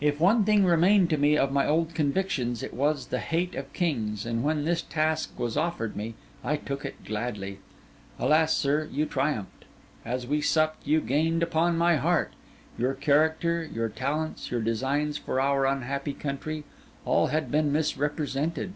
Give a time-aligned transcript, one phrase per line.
[0.00, 3.72] If one thing remained to me of my old convictions, it was the hate of
[3.72, 7.58] kings; and when this task was offered me, I took it gladly.
[8.16, 9.64] Alas, sir, you triumphed.
[10.04, 12.32] As we supped, you gained upon my heart.
[12.78, 16.62] Your character, your talents, your designs for our unhappy country,
[17.04, 18.74] all had been misrepresented.